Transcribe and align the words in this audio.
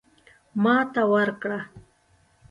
ماته 0.63 1.01
ورکړه. 1.13 1.59